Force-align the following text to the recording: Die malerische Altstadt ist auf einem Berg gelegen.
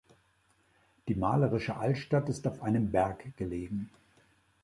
Die 1.09 1.13
malerische 1.13 1.77
Altstadt 1.77 2.27
ist 2.27 2.47
auf 2.47 2.63
einem 2.63 2.89
Berg 2.91 3.37
gelegen. 3.37 3.91